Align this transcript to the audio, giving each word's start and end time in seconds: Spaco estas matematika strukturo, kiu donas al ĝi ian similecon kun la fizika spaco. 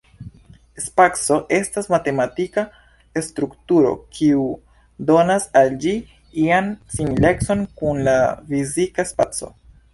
Spaco 0.83 1.35
estas 1.57 1.89
matematika 1.95 2.63
strukturo, 3.27 3.93
kiu 4.17 4.47
donas 5.11 5.47
al 5.63 5.73
ĝi 5.87 5.95
ian 6.47 6.75
similecon 6.97 7.65
kun 7.83 8.05
la 8.13 8.19
fizika 8.53 9.11
spaco. 9.15 9.57